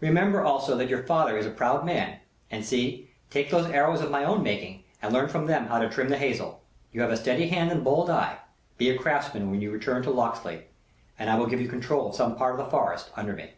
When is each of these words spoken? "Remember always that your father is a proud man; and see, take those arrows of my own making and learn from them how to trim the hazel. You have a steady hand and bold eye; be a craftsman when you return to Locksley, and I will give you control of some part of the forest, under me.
"Remember 0.00 0.42
always 0.44 0.76
that 0.76 0.88
your 0.88 1.04
father 1.04 1.38
is 1.38 1.46
a 1.46 1.52
proud 1.52 1.84
man; 1.86 2.18
and 2.50 2.64
see, 2.64 3.10
take 3.30 3.48
those 3.48 3.66
arrows 3.70 4.00
of 4.00 4.10
my 4.10 4.24
own 4.24 4.42
making 4.42 4.82
and 5.00 5.14
learn 5.14 5.28
from 5.28 5.46
them 5.46 5.66
how 5.66 5.78
to 5.78 5.88
trim 5.88 6.08
the 6.08 6.18
hazel. 6.18 6.64
You 6.90 7.00
have 7.02 7.12
a 7.12 7.16
steady 7.16 7.46
hand 7.46 7.70
and 7.70 7.84
bold 7.84 8.10
eye; 8.10 8.38
be 8.76 8.90
a 8.90 8.98
craftsman 8.98 9.52
when 9.52 9.60
you 9.60 9.70
return 9.70 10.02
to 10.02 10.10
Locksley, 10.10 10.64
and 11.16 11.30
I 11.30 11.38
will 11.38 11.46
give 11.46 11.60
you 11.60 11.68
control 11.68 12.08
of 12.08 12.16
some 12.16 12.34
part 12.34 12.58
of 12.58 12.58
the 12.66 12.70
forest, 12.72 13.10
under 13.16 13.34
me. 13.34 13.52